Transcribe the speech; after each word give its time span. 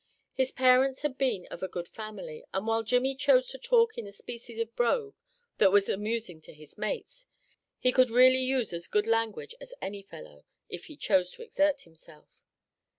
His 0.33 0.51
parents 0.51 1.03
had 1.03 1.15
been 1.19 1.45
of 1.51 1.61
a 1.61 1.67
good 1.67 1.87
family, 1.87 2.43
and 2.55 2.65
while 2.65 2.81
Jimmie 2.81 3.13
chose 3.13 3.49
to 3.49 3.59
talk 3.59 3.99
in 3.99 4.07
a 4.07 4.11
species 4.11 4.57
of 4.57 4.75
brogue, 4.75 5.13
that 5.59 5.71
was 5.71 5.89
amusing 5.89 6.41
to 6.41 6.53
his 6.55 6.75
mates, 6.75 7.27
he 7.77 7.91
could 7.91 8.09
really 8.09 8.39
use 8.41 8.73
as 8.73 8.87
good 8.87 9.05
language 9.05 9.53
as 9.61 9.75
any 9.79 10.01
fellow, 10.01 10.43
if 10.69 10.85
he 10.85 10.97
chose 10.97 11.29
to 11.33 11.43
exert 11.43 11.81
himself. 11.81 12.41